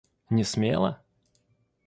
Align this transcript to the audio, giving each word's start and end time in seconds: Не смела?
Не 0.37 0.43
смела? 0.51 0.91